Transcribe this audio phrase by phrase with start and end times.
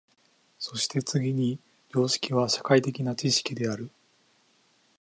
[0.57, 1.59] そして次に
[1.91, 3.91] 常識は社会的な知識である。